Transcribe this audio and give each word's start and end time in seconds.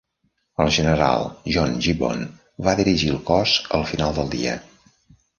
El 0.63 0.69
general 0.75 1.25
John 1.57 1.75
Gibbon 1.87 2.23
va 2.67 2.73
dirigir 2.79 3.11
el 3.17 3.19
cos 3.27 3.53
al 3.81 3.85
final 3.91 4.15
del 4.21 4.33
dia. 4.37 4.55